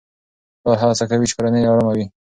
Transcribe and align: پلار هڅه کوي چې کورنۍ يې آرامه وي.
پلار 0.61 0.77
هڅه 0.81 1.05
کوي 1.09 1.25
چې 1.29 1.35
کورنۍ 1.37 1.59
يې 1.63 1.69
آرامه 1.71 1.93
وي. 1.97 2.05